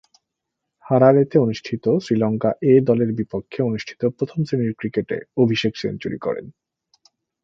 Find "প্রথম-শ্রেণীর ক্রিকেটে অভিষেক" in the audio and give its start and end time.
4.17-5.73